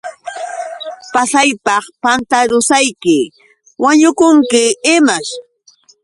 [1.13, 3.19] Pasaypaq pantarusayki,
[3.83, 4.63] ¿wañukunki
[4.95, 5.33] imaćh?